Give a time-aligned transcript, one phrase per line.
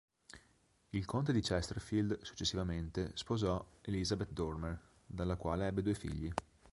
[0.89, 6.33] Il conte di Chesterfield, successivamente, sposò Elizabeth Dormer, dalla quale ebbe due figli.